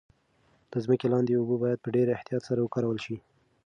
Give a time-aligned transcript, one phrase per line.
[0.71, 3.15] د ځمکې لاندې اوبه باید په ډیر احتیاط سره وکارول شي.